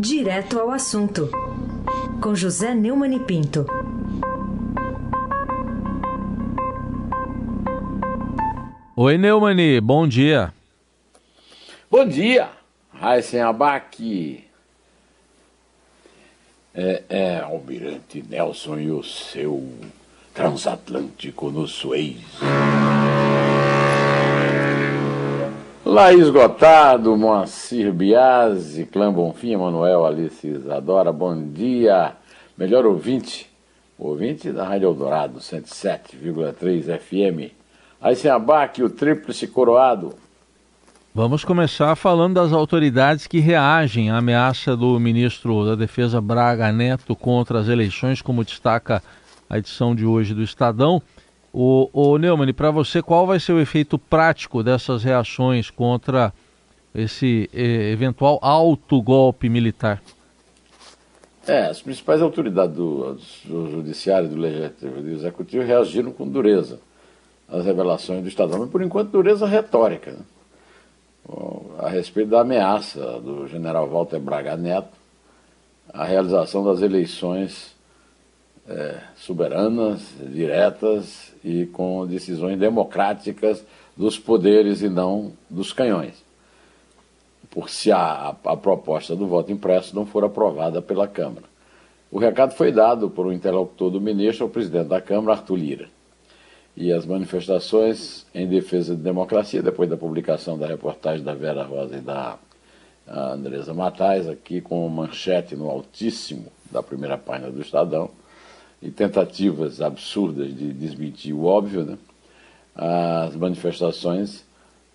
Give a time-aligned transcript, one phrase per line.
[0.00, 1.28] Direto ao assunto,
[2.22, 3.66] com José Neumann e Pinto.
[8.94, 10.54] Oi, Neumani, bom dia.
[11.90, 12.48] Bom dia,
[12.94, 14.44] Raíssen Abac.
[16.72, 19.68] É, é, Almirante Nelson e o seu
[20.32, 22.18] transatlântico no Suez.
[25.88, 32.12] Laís Gotado, Moacir Biasi, Clã Bonfim, Emanuel Alice Isadora, bom dia.
[32.58, 33.50] Melhor ouvinte,
[33.98, 37.54] ouvinte da Rádio Eldorado, 107,3 FM.
[38.02, 40.14] Aí sem abaque, o tríplice coroado.
[41.14, 47.16] Vamos começar falando das autoridades que reagem à ameaça do ministro da Defesa Braga Neto
[47.16, 49.02] contra as eleições, como destaca
[49.48, 51.00] a edição de hoje do Estadão.
[51.60, 56.32] O, o Neumann, para você, qual vai ser o efeito prático dessas reações contra
[56.94, 60.00] esse eh, eventual alto golpe militar?
[61.48, 66.78] É, as principais autoridades do, do Judiciário, do Legislativo e do Executivo reagiram com dureza
[67.48, 70.20] às revelações do Estadão, mas por enquanto dureza retórica, né?
[71.80, 74.96] a respeito da ameaça do general Walter Braga Neto
[75.92, 77.76] à realização das eleições
[78.68, 83.64] é, soberanas, diretas e com decisões democráticas
[83.96, 86.22] dos poderes e não dos canhões.
[87.50, 91.46] Por se a, a, proposta do voto impresso não for aprovada pela Câmara.
[92.10, 95.88] O recado foi dado por um interlocutor do ministro ao presidente da Câmara, Arthur Lira.
[96.76, 101.96] E as manifestações em defesa de democracia, depois da publicação da reportagem da Vera Rosa
[101.96, 102.38] e da
[103.06, 108.10] Andresa Matais, aqui com manchete no altíssimo da primeira página do Estadão,
[108.80, 111.98] e tentativas absurdas de desmentir o óbvio, né?
[112.74, 114.46] as manifestações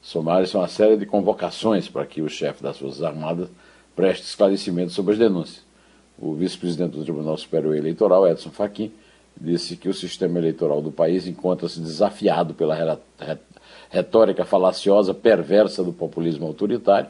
[0.02, 3.50] somaram uma série de convocações para que o chefe das Forças Armadas
[3.96, 5.64] preste esclarecimento sobre as denúncias.
[6.18, 8.92] O vice-presidente do Tribunal Superior Eleitoral, Edson Fachin,
[9.40, 13.00] disse que o sistema eleitoral do país encontra-se desafiado pela
[13.90, 17.10] retórica falaciosa, perversa do populismo autoritário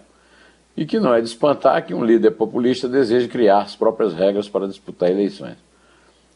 [0.76, 4.50] e que não é de espantar que um líder populista deseje criar as próprias regras
[4.50, 5.58] para disputar eleições.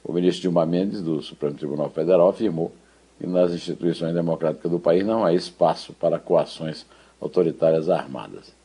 [0.07, 2.71] O ministro Dilma Mendes, do Supremo Tribunal Federal, afirmou
[3.19, 6.85] que nas instituições democráticas do país não há espaço para coações
[7.19, 8.55] autoritárias armadas.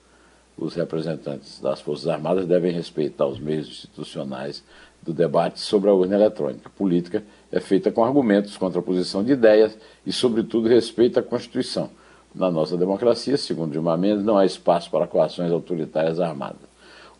[0.56, 4.62] Os representantes das Forças Armadas devem respeitar os meios institucionais
[5.02, 6.70] do debate sobre a urna eletrônica.
[6.70, 9.76] Política é feita com argumentos, contraposição de ideias
[10.06, 11.90] e, sobretudo, respeito à Constituição.
[12.32, 16.70] Na nossa democracia, segundo Dilma Mendes, não há espaço para coações autoritárias armadas.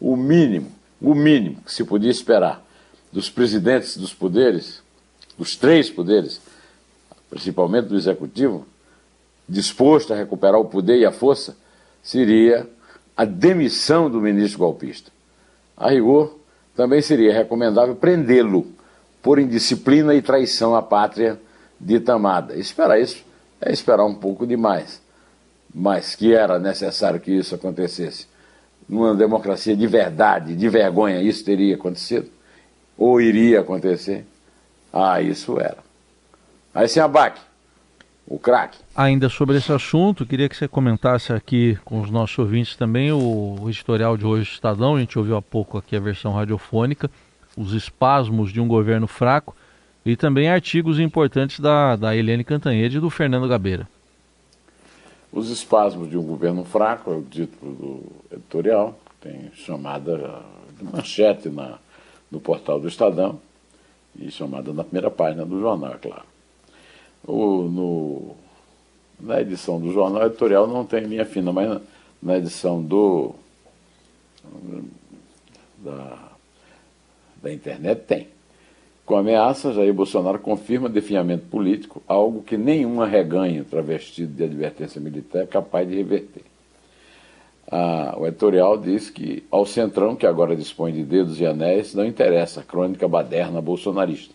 [0.01, 2.65] O mínimo, o mínimo que se podia esperar
[3.13, 4.83] dos presidentes dos poderes,
[5.39, 6.41] dos três poderes,
[7.29, 8.67] principalmente do executivo,
[9.49, 11.57] disposto a recuperar o poder e a força,
[12.03, 12.67] seria
[13.17, 15.11] a demissão do ministro golpista.
[15.77, 16.39] A rigor,
[16.75, 18.67] também seria recomendável prendê-lo
[19.23, 21.39] por indisciplina e traição à pátria
[22.05, 22.57] Tamada.
[22.57, 23.25] Esperar isso
[23.61, 25.03] é esperar um pouco demais,
[25.75, 28.27] mas que era necessário que isso acontecesse.
[28.89, 32.29] Numa democracia de verdade, de vergonha, isso teria acontecido
[32.97, 34.25] ou iria acontecer?
[34.93, 35.79] Ah, isso era.
[36.75, 37.41] Aí sem abaque,
[38.27, 38.79] o craque.
[38.95, 43.57] Ainda sobre esse assunto, queria que você comentasse aqui com os nossos ouvintes também o,
[43.61, 47.11] o editorial de hoje do Estadão, a gente ouviu há pouco aqui a versão radiofônica,
[47.57, 49.55] os espasmos de um governo fraco
[50.05, 53.89] e também artigos importantes da, da Helene Cantanhede e do Fernando Gabeira.
[55.33, 60.43] Os espasmos de um governo fraco é o título do editorial, tem chamada
[60.77, 61.79] de manchete na,
[62.33, 63.39] no portal do Estadão
[64.19, 66.25] e chamada na primeira página do jornal, é claro.
[67.25, 68.37] O, no,
[69.21, 71.81] na edição do jornal editorial não tem linha fina, mas na,
[72.23, 73.35] na edição do
[75.79, 76.31] da,
[77.43, 78.29] da internet tem.
[79.05, 85.43] Com ameaça, Jair Bolsonaro confirma definhamento político, algo que nenhum arreganho travestido de advertência militar
[85.43, 86.52] é capaz de reverter
[88.19, 92.61] o editorial diz que ao Centrão, que agora dispõe de dedos e anéis, não interessa
[92.61, 94.35] a crônica baderna bolsonarista.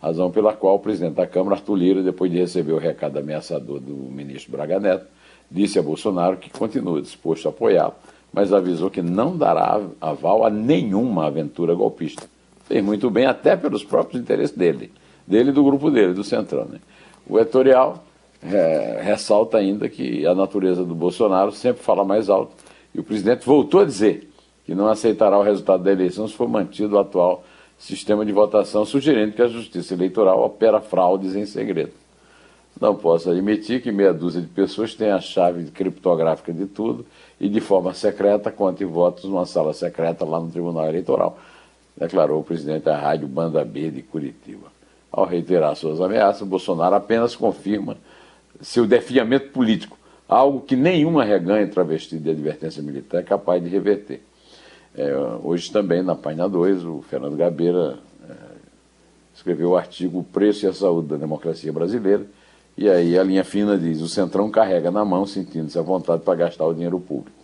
[0.00, 3.80] Razão pela qual o presidente da Câmara, Arthur Lira, depois de receber o recado ameaçador
[3.80, 5.06] do ministro Braga Neto,
[5.50, 7.94] disse a Bolsonaro que continua disposto a apoiá-lo,
[8.32, 12.26] mas avisou que não dará aval a nenhuma aventura golpista.
[12.66, 14.92] Fez muito bem, até pelos próprios interesses dele,
[15.26, 16.66] dele e do grupo dele, do Centrão.
[16.66, 16.78] Né?
[17.26, 18.04] O editorial
[18.42, 22.52] é, ressalta ainda que a natureza do Bolsonaro sempre fala mais alto
[22.94, 24.28] e o presidente voltou a dizer
[24.64, 27.44] que não aceitará o resultado da eleição se for mantido o atual
[27.78, 31.92] sistema de votação, sugerindo que a Justiça Eleitoral opera fraudes em segredo.
[32.80, 37.06] não posso admitir que meia dúzia de pessoas tenha a chave criptográfica de tudo
[37.40, 41.38] e de forma secreta conte votos numa sala secreta lá no Tribunal Eleitoral,
[41.96, 44.68] declarou o presidente da Rádio Banda B de Curitiba.
[45.10, 47.96] Ao reiterar suas ameaças, Bolsonaro apenas confirma
[48.60, 49.97] seu defiamento político,
[50.28, 54.22] algo que nenhuma reganha travestida de advertência militar é capaz de reverter.
[54.94, 57.98] É, hoje também, na página 2, o Fernando Gabeira
[58.28, 58.34] é,
[59.34, 62.26] escreveu o artigo O Preço e a Saúde da Democracia Brasileira,
[62.76, 66.34] e aí a linha fina diz: o Centrão carrega na mão, sentindo-se à vontade para
[66.34, 67.36] gastar o dinheiro público.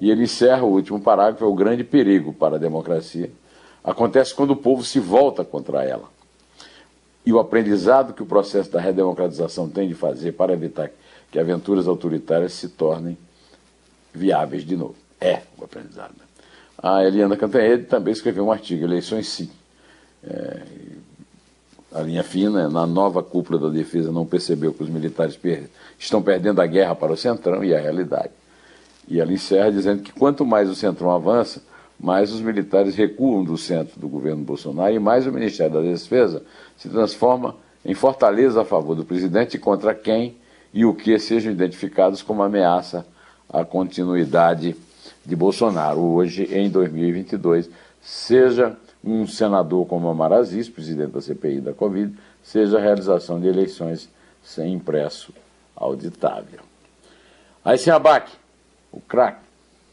[0.00, 3.30] E ele encerra o último parágrafo: é o grande perigo para a democracia.
[3.84, 6.08] Acontece quando o povo se volta contra ela.
[7.26, 10.90] E o aprendizado que o processo da redemocratização tem de fazer para evitar
[11.30, 13.16] que aventuras autoritárias se tornem
[14.12, 14.96] viáveis de novo.
[15.20, 16.12] É o aprendizado.
[16.18, 16.24] Né?
[16.82, 19.50] A Eliana Cantanhede também escreveu um artigo, Eleições Sim.
[20.24, 20.62] É,
[21.92, 25.68] a linha fina, na nova cúpula da defesa, não percebeu que os militares per
[25.98, 28.30] estão perdendo a guerra para o Centrão, e a realidade.
[29.08, 31.62] E ela encerra dizendo que quanto mais o Centrão avança,
[31.98, 36.42] mais os militares recuam do centro do governo Bolsonaro e mais o Ministério da Defesa
[36.76, 40.36] se transforma em fortaleza a favor do presidente contra quem
[40.72, 43.06] e o que sejam identificados como ameaça
[43.48, 44.76] à continuidade
[45.24, 47.68] de Bolsonaro hoje em 2022,
[48.00, 53.46] seja um senador como Amar Aziz, presidente da CPI da Covid, seja a realização de
[53.46, 54.08] eleições
[54.42, 55.32] sem impresso
[55.74, 56.60] auditável.
[57.64, 58.32] Aí sem abaque,
[58.92, 59.50] o craque.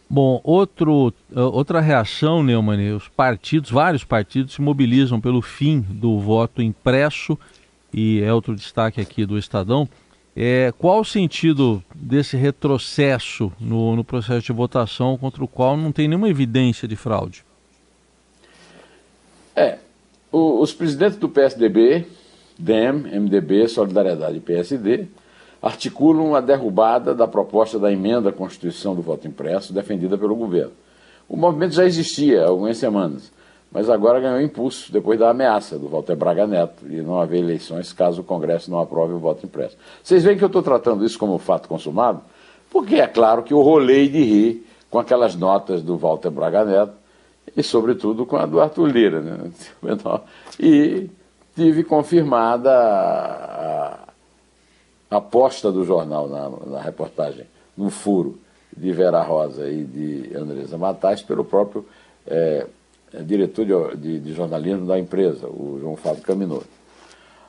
[0.09, 6.61] Bom, outro, outra reação, Neumann, os partidos, vários partidos se mobilizam pelo fim do voto
[6.61, 7.37] impresso
[7.93, 9.87] e é outro destaque aqui do Estadão.
[10.39, 15.91] É, qual o sentido desse retrocesso no, no processo de votação contra o qual não
[15.91, 17.43] tem nenhuma evidência de fraude?
[19.55, 19.79] É,
[20.31, 22.05] o, os presidentes do PSDB,
[22.55, 25.07] DEM, MDB, Solidariedade e PSD
[25.59, 30.73] articulam a derrubada da proposta da emenda à Constituição do voto impresso defendida pelo governo.
[31.27, 33.31] O movimento já existia há algumas semanas,
[33.71, 37.91] mas agora ganhou impulso depois da ameaça do Walter Braga Neto de não haver eleições
[37.91, 39.77] caso o Congresso não aprove o voto impresso.
[40.03, 42.21] Vocês veem que eu estou tratando isso como fato consumado?
[42.71, 46.93] Porque é claro que eu rolei de rir com aquelas notas do Walter Braga Neto
[47.55, 49.21] e, sobretudo, com a do Arthur Lira.
[49.21, 49.51] Né?
[50.59, 51.07] E
[51.55, 53.97] tive confirmada a,
[55.09, 58.39] aposta do jornal na, na, reportagem, no furo
[58.75, 61.85] de Vera Rosa e de Andresa Matais, pelo próprio
[62.25, 62.65] é,
[63.23, 66.65] diretor de, de, de, jornalismo da empresa, o João Fábio Caminoso.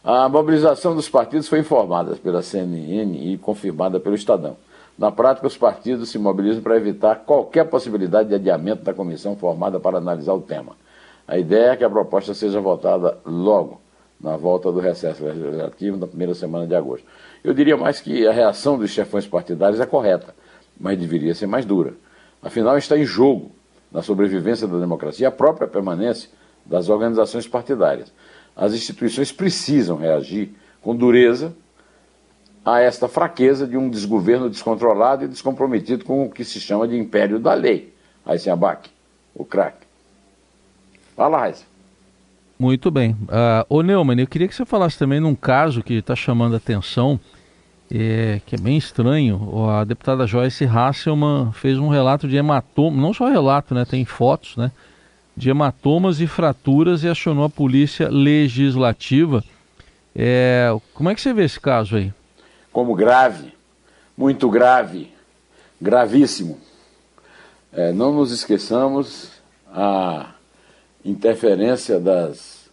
[0.02, 4.56] A mobilização dos partidos foi informada pela CNN e confirmada pelo Estadão.
[4.96, 9.78] Na prática, os partidos se mobilizam para evitar qualquer possibilidade de adiamento da comissão formada
[9.78, 10.72] para analisar o tema.
[11.26, 13.80] A ideia é que a proposta seja votada logo,
[14.20, 17.06] na volta do recesso legislativo, na primeira semana de agosto.
[17.44, 20.34] Eu diria mais que a reação dos chefões partidários é correta,
[20.78, 21.92] mas deveria ser mais dura.
[22.42, 23.52] Afinal, está em jogo,
[23.90, 26.30] na sobrevivência da democracia, a própria permanência
[26.64, 28.12] das organizações partidárias.
[28.54, 30.50] As instituições precisam reagir
[30.82, 31.54] com dureza
[32.64, 36.98] a esta fraqueza de um desgoverno descontrolado e descomprometido com o que se chama de
[36.98, 37.94] império da lei.
[38.26, 38.90] Raíssa Abac,
[39.34, 39.86] o craque.
[41.16, 41.64] Fala, Raíssa.
[42.58, 43.12] Muito bem.
[43.12, 46.56] Uh, ô Neumann, eu queria que você falasse também num caso que está chamando a
[46.58, 47.18] atenção,
[47.90, 49.68] é, que é bem estranho.
[49.68, 54.56] A deputada Joyce Hasselman fez um relato de hematoma, não só relato, né, tem fotos,
[54.56, 54.70] né,
[55.36, 59.42] de hematomas e fraturas e acionou a polícia legislativa.
[60.14, 62.12] É, como é que você vê esse caso aí?
[62.78, 63.52] como grave,
[64.16, 65.12] muito grave,
[65.80, 66.60] gravíssimo.
[67.72, 69.32] É, não nos esqueçamos
[69.66, 70.34] a
[71.04, 72.70] interferência das,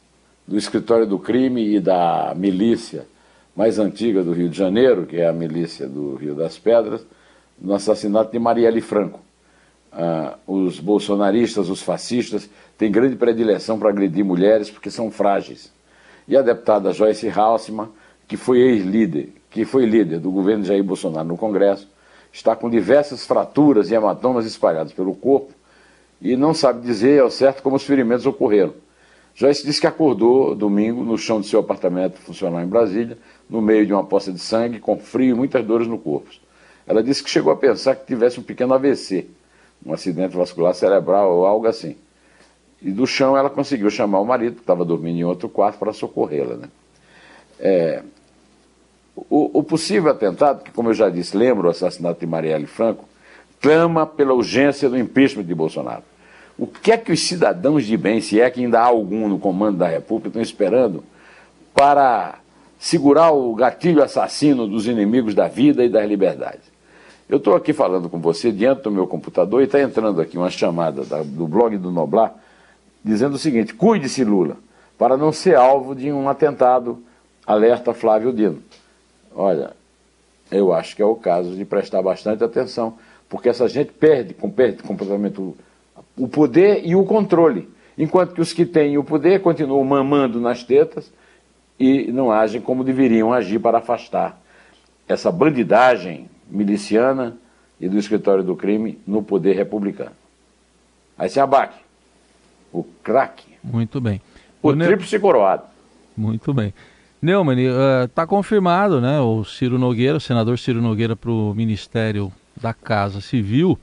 [0.47, 3.07] do escritório do crime e da milícia
[3.55, 7.05] mais antiga do Rio de Janeiro, que é a milícia do Rio das Pedras,
[7.59, 9.19] no assassinato de Marielle Franco.
[9.91, 15.71] Ah, os bolsonaristas, os fascistas, têm grande predileção para agredir mulheres porque são frágeis.
[16.27, 17.87] E a deputada Joyce Halsman,
[18.27, 21.87] que foi ex-líder que foi líder do governo Jair Bolsonaro no Congresso,
[22.29, 25.53] está com diversas fraturas e hematomas espalhados pelo corpo
[26.21, 28.73] e não sabe dizer ao certo como os ferimentos ocorreram.
[29.33, 33.17] Joyce disse que acordou domingo no chão de seu apartamento funcional em Brasília,
[33.49, 36.29] no meio de uma poça de sangue, com frio e muitas dores no corpo.
[36.87, 39.27] Ela disse que chegou a pensar que tivesse um pequeno AVC,
[39.85, 41.95] um acidente vascular cerebral ou algo assim.
[42.81, 45.93] E do chão ela conseguiu chamar o marido, que estava dormindo em outro quarto, para
[45.93, 46.55] socorrê-la.
[46.55, 46.69] Né?
[47.59, 48.03] É,
[49.15, 53.05] o, o, possível atentado, que, como eu já disse, lembra o assassinato de Marielle Franco,
[53.61, 56.03] clama pela urgência do impeachment de Bolsonaro.
[56.57, 59.39] O que é que os cidadãos de bem, se é que ainda há algum no
[59.39, 61.03] comando da República, estão esperando
[61.73, 62.39] para
[62.79, 66.75] segurar o gatilho assassino dos inimigos da vida e das liberdades.
[67.27, 70.49] Eu estou aqui falando com você diante do meu computador e está entrando aqui uma
[70.49, 72.35] chamada da, do blog do Noblar
[73.03, 74.57] dizendo o seguinte: cuide-se, Lula,
[74.97, 77.01] para não ser alvo de um atentado,
[77.45, 78.59] alerta Flávio Dino.
[79.35, 79.71] Olha,
[80.51, 82.97] eu acho que é o caso de prestar bastante atenção,
[83.29, 85.39] porque essa gente perde, perde completamente
[86.17, 90.63] o, poder e o controle, enquanto que os que têm o poder continuam mamando nas
[90.63, 91.11] tetas
[91.79, 94.39] e não agem como deveriam agir para afastar
[95.07, 97.37] essa bandidagem miliciana
[97.79, 100.15] e do escritório do crime no poder republicano.
[101.17, 101.79] Aí se abaque.
[102.71, 103.55] O craque.
[103.63, 104.21] Muito bem.
[104.61, 105.63] O, o tríplice coroado.
[106.15, 106.73] Muito bem.
[107.21, 107.57] Neumann,
[108.05, 112.73] está uh, confirmado, né, o Ciro Nogueira, o senador Ciro Nogueira para o Ministério da
[112.73, 113.79] Casa Civil.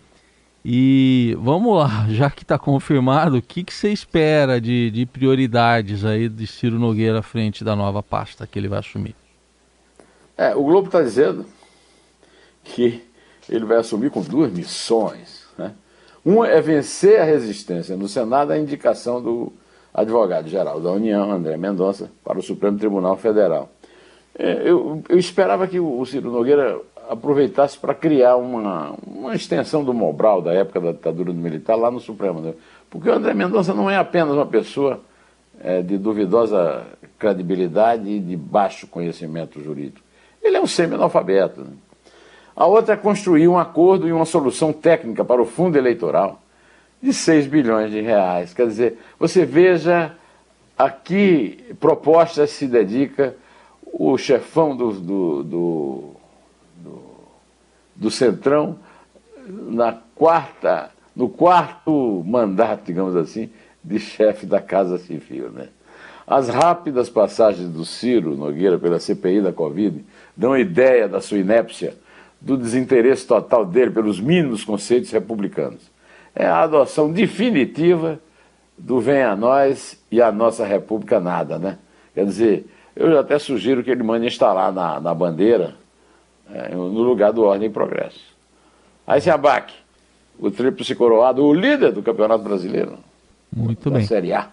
[0.64, 6.04] E vamos lá, já que está confirmado, o que, que você espera de, de prioridades
[6.04, 9.14] aí de Ciro Nogueira à frente da nova pasta que ele vai assumir?
[10.36, 11.44] É, o Globo está dizendo
[12.64, 13.02] que
[13.48, 15.46] ele vai assumir com duas missões.
[15.58, 15.72] Né?
[16.24, 19.52] Uma é vencer a resistência no Senado à indicação do
[19.92, 23.70] advogado-geral da União, André Mendonça, para o Supremo Tribunal Federal.
[24.38, 26.80] É, eu, eu, esperava que o Ciro Nogueira
[27.12, 31.90] aproveitasse para criar uma, uma extensão do Mobral da época da ditadura do militar lá
[31.90, 32.40] no Supremo.
[32.40, 32.54] Né?
[32.88, 35.00] Porque o André Mendonça não é apenas uma pessoa
[35.60, 36.86] é, de duvidosa
[37.18, 40.04] credibilidade e de baixo conhecimento jurídico.
[40.42, 41.60] Ele é um semi-analfabeto.
[41.60, 41.70] Né?
[42.56, 46.40] A outra é construir um acordo e uma solução técnica para o fundo eleitoral
[47.02, 48.54] de 6 bilhões de reais.
[48.54, 50.12] Quer dizer, você veja
[50.78, 53.36] a que propostas se dedica
[53.92, 56.16] o chefão do, do, do,
[56.76, 57.02] do,
[57.94, 58.78] do Centrão
[59.46, 63.50] na quarta, no quarto mandato, digamos assim,
[63.82, 65.50] de chefe da Casa Civil.
[65.50, 65.68] Né?
[66.26, 70.04] As rápidas passagens do Ciro Nogueira pela CPI da Covid
[70.36, 71.94] dão ideia da sua inépcia
[72.40, 75.90] do desinteresse total dele pelos mínimos conceitos republicanos.
[76.34, 78.18] É a adoção definitiva
[78.76, 81.78] do vem a nós e a nossa república nada, né?
[82.14, 85.74] Quer dizer, eu até sugiro que ele mande instalar na, na bandeira,
[86.50, 88.20] é, no lugar do Ordem e Progresso.
[89.06, 89.74] Aí se abaque,
[90.38, 92.98] o tríplice coroado, o líder do Campeonato Brasileiro.
[93.54, 94.06] Muito da bem.
[94.06, 94.48] Série A.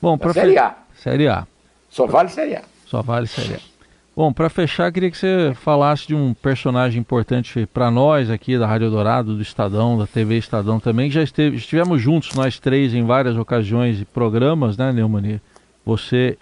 [0.00, 0.74] Bom, para Série A.
[0.94, 1.46] Série A.
[1.88, 2.62] Só vale Série A.
[2.86, 3.70] Só vale Série A.
[4.16, 8.66] Bom, para fechar, queria que você falasse de um personagem importante para nós aqui da
[8.66, 12.92] Rádio Dourado, do Estadão, da TV Estadão também, que já esteve, estivemos juntos, nós três,
[12.92, 15.40] em várias ocasiões e programas, né, Neumann?
[15.86, 16.36] Você,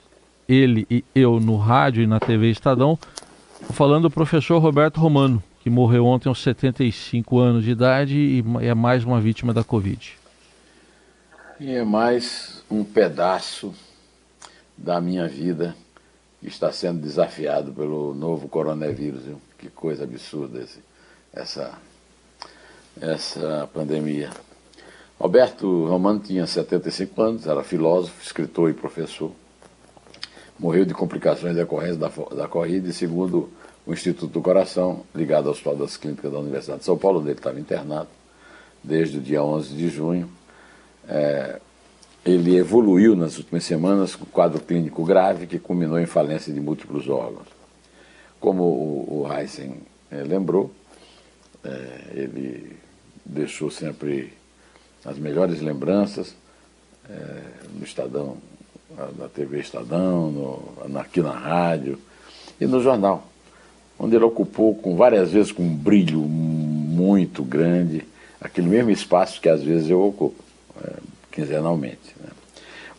[0.48, 2.98] ele e eu no rádio e na TV Estadão,
[3.72, 8.74] falando do professor Roberto Romano, que morreu ontem aos 75 anos de idade e é
[8.74, 10.16] mais uma vítima da Covid.
[11.60, 13.74] E é mais um pedaço
[14.76, 15.74] da minha vida
[16.42, 19.24] está sendo desafiado pelo novo coronavírus.
[19.24, 19.40] Viu?
[19.58, 20.78] Que coisa absurda esse,
[21.32, 21.72] essa,
[23.00, 24.30] essa pandemia.
[25.18, 29.32] Alberto Romano tinha 75 anos, era filósofo, escritor e professor.
[30.58, 33.50] Morreu de complicações decorrentes da, da corrida e, segundo
[33.86, 37.28] o Instituto do Coração, ligado ao Hospital das Clínicas da Universidade de São Paulo, onde
[37.28, 38.08] ele estava internado
[38.82, 40.28] desde o dia 11 de junho.
[41.08, 41.60] É,
[42.24, 47.08] ele evoluiu nas últimas semanas com quadro clínico grave que culminou em falência de múltiplos
[47.08, 47.48] órgãos.
[48.38, 50.70] Como o, Heisen é, lembrou,
[51.64, 52.76] é, ele
[53.24, 54.32] deixou sempre
[55.04, 56.34] as melhores lembranças
[57.08, 58.36] é, no Estadão,
[59.16, 61.98] na TV Estadão, no, aqui na rádio
[62.60, 63.26] e no jornal,
[63.98, 68.04] onde ele ocupou com várias vezes com um brilho muito grande
[68.40, 70.34] aquele mesmo espaço que às vezes eu ocupo
[71.30, 72.14] quinzenalmente.
[72.20, 72.30] Né?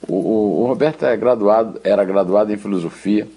[0.08, 3.28] O, o, o, Roberto é graduado, era graduado em filosofia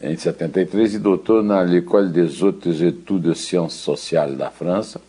[0.00, 5.00] em 73 e doutor na École des Hautes Études de Sciences Sociales da França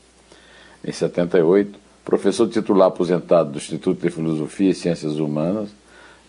[0.84, 5.70] em 78, professor titular aposentado do Instituto de Filosofia e Ciências Humanas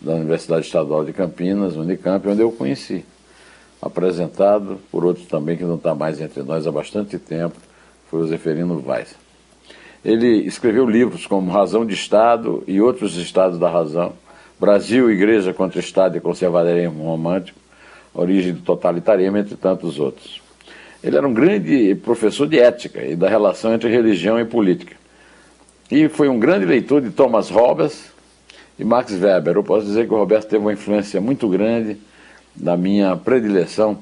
[0.01, 3.05] da Universidade Estadual de Campinas, Unicamp, onde eu conheci.
[3.83, 7.57] Apresentado por outro também que não está mais entre nós há bastante tempo,
[8.11, 9.15] foi o Zeferino Weiss.
[10.05, 14.15] Ele escreveu livros como Razão de Estado e Outros Estados da Razão,
[14.59, 17.59] Brasil, Igreja contra Estado e Conservadorismo Romântico,
[18.13, 20.41] Origem do Totalitarismo, entre tantos outros.
[21.03, 24.97] Ele era um grande professor de ética e da relação entre religião e política.
[25.91, 28.10] E foi um grande leitor de Thomas Hobbes
[28.81, 29.57] e Max Weber.
[29.57, 31.99] Eu posso dizer que o Roberto teve uma influência muito grande
[32.57, 33.99] da minha predileção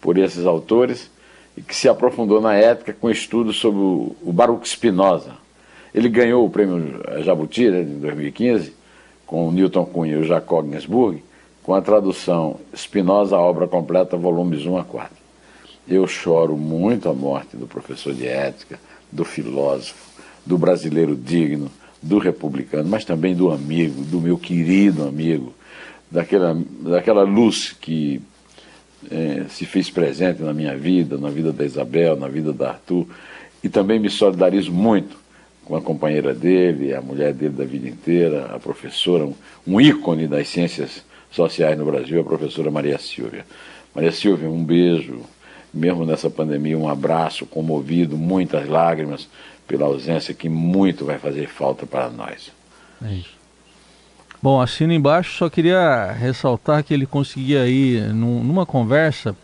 [0.00, 1.08] por esses autores
[1.56, 5.36] e que se aprofundou na ética com estudos sobre o, Baruch Spinoza.
[5.94, 8.74] Ele ganhou o prêmio Jabuti né, em 2015
[9.24, 11.22] com Newton Cunha e o Jacob Ginsburg
[11.62, 15.16] com a tradução Spinoza, obra completa, volumes 1 a 4.
[15.86, 18.80] Eu choro muito a morte do professor de ética,
[19.12, 20.08] do filósofo,
[20.44, 21.70] do brasileiro digno,
[22.02, 25.52] do republicano, mas também do amigo, do meu querido amigo,
[26.10, 28.20] daquela, daquela luz que
[29.10, 33.06] é, se fez presente na minha vida, na vida da Isabel, na vida da Arthur,
[33.62, 35.16] e também me solidarizo muito
[35.64, 39.34] com a companheira dele, a mulher dele da vida inteira, a professora, um,
[39.66, 43.44] um ícone das ciências sociais no Brasil, a professora Maria Silvia.
[43.94, 45.20] Maria Silvia, um beijo,
[45.72, 49.28] mesmo nessa pandemia, um abraço comovido, muitas lágrimas
[49.68, 52.50] pela ausência que muito vai fazer falta para nós.
[53.04, 53.38] É isso.
[54.42, 59.36] Bom, assino embaixo, só queria ressaltar que ele conseguia aí, numa conversa,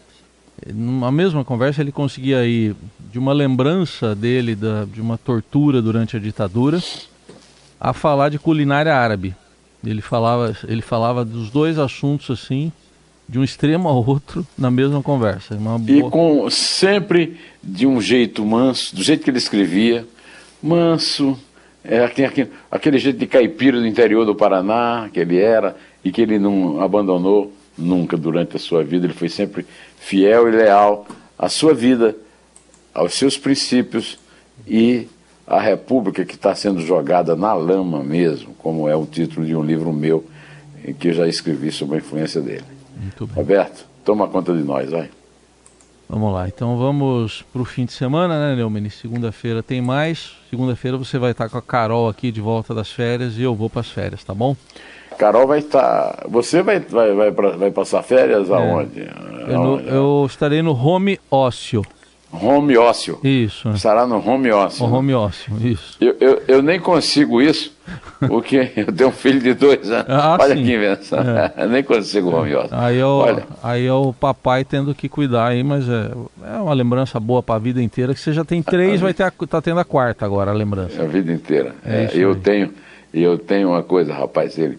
[0.73, 2.75] numa mesma conversa, ele conseguia aí,
[3.13, 6.81] de uma lembrança dele da, de uma tortura durante a ditadura,
[7.79, 9.35] a falar de culinária árabe.
[9.85, 12.73] Ele falava, ele falava dos dois assuntos assim,
[13.29, 15.57] de um extremo ao outro, na mesma conversa.
[15.57, 15.81] Boa...
[15.89, 20.07] E com sempre de um jeito manso, do jeito que ele escrevia,
[20.65, 21.39] manso,
[21.85, 26.23] é, aquele, aquele jeito de caipira do interior do Paraná que ele era e que
[26.23, 29.07] ele não abandonou nunca durante a sua vida.
[29.07, 29.67] Ele foi sempre
[29.99, 31.07] fiel e leal
[31.39, 32.17] à sua vida,
[32.95, 34.19] aos seus princípios
[34.67, 35.07] e
[35.47, 39.63] à República que está sendo jogada na lama mesmo, como é o título de um
[39.63, 40.25] livro meu
[40.87, 42.65] em que eu já escrevi sobre a influência dele.
[43.35, 45.11] Roberto, toma conta de nós, vai.
[46.09, 48.89] Vamos lá, então vamos para o fim de semana, né, Neumann?
[48.91, 50.33] Segunda-feira tem mais.
[50.51, 53.71] Segunda-feira você vai estar com a Carol aqui de volta das férias e eu vou
[53.71, 54.55] para as férias, tá bom?
[55.19, 56.25] Carol vai estar.
[56.29, 58.53] Você vai, vai, vai, vai passar férias é.
[58.53, 59.09] aonde?
[59.49, 61.83] Eu, eu estarei no home ócio.
[62.33, 63.21] Home ócio.
[63.23, 63.71] Isso.
[63.71, 64.85] Estará no home ócio.
[64.85, 64.97] O né?
[64.97, 65.97] home ócio, isso.
[66.01, 67.73] Eu, eu, eu, nem consigo isso,
[68.29, 70.07] porque eu tenho um filho de dois anos.
[70.09, 70.65] Ah, Olha sim.
[70.65, 71.19] que invenção.
[71.21, 71.67] É.
[71.69, 72.69] nem consigo o ócio.
[72.71, 73.47] Aí é o, Olha.
[73.63, 76.11] aí é o papai tendo que cuidar aí, mas é,
[76.55, 79.25] é uma lembrança boa para a vida inteira, que você já tem três, vai ter
[79.25, 81.03] a, tá tendo a quarta agora, a lembrança.
[81.03, 81.75] A vida inteira.
[81.85, 82.37] É, é eu aí.
[82.37, 82.71] tenho,
[83.13, 84.79] eu tenho uma coisa, rapaz, ele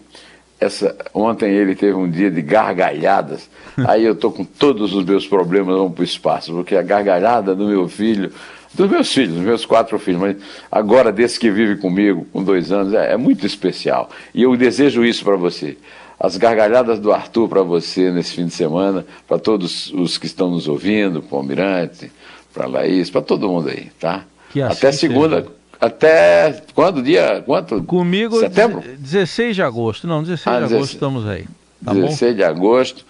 [0.58, 3.48] essa, ontem ele teve um dia de gargalhadas,
[3.86, 7.54] aí eu estou com todos os meus problemas vão para o espaço, porque a gargalhada
[7.54, 8.32] do meu filho,
[8.76, 10.36] dos meus filhos, dos meus quatro filhos, mas
[10.70, 14.10] agora desse que vive comigo, com dois anos, é, é muito especial.
[14.34, 15.76] E eu desejo isso para você.
[16.18, 20.50] As gargalhadas do Arthur para você nesse fim de semana, para todos os que estão
[20.50, 22.10] nos ouvindo, para o Almirante,
[22.52, 24.24] para a Laís, para todo mundo aí, tá?
[24.70, 25.42] Até assim segunda.
[25.42, 27.02] Seja até quando?
[27.02, 27.82] Dia quanto?
[27.84, 28.82] Comigo, Setembro?
[28.98, 30.06] 16 de agosto.
[30.06, 31.44] Não, 16 ah, de agosto estamos aí.
[31.84, 32.36] Tá 16 bom?
[32.36, 33.06] de agosto.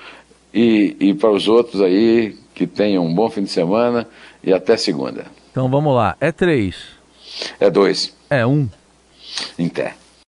[0.53, 4.09] E, e para os outros aí, que tenham um bom fim de semana
[4.43, 5.27] e até segunda.
[5.57, 6.19] Então vamos lá.
[6.21, 6.77] É três.
[7.59, 8.15] É dois.
[8.29, 8.69] É um.
[9.59, 9.95] Em pé.